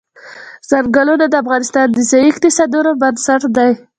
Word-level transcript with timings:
چنګلونه 0.69 1.25
د 1.29 1.33
افغانستان 1.43 1.87
د 1.93 1.97
ځایي 2.11 2.27
اقتصادونو 2.31 2.91
بنسټ 3.01 3.41
دی. 3.57 3.71